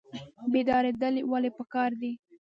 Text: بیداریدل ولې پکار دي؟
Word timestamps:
بیداریدل 0.51 1.15
ولې 1.31 1.49
پکار 1.57 1.91
دي؟ 2.01 2.11